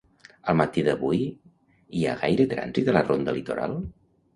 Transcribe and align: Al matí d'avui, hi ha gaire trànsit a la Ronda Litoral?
Al 0.53 0.55
matí 0.61 0.83
d'avui, 0.87 1.21
hi 1.99 2.03
ha 2.15 2.19
gaire 2.25 2.51
trànsit 2.59 2.95
a 2.95 3.01
la 3.01 3.09
Ronda 3.13 3.41
Litoral? 3.41 3.83